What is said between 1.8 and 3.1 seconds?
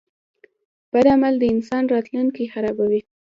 راتلونکی خرابوي.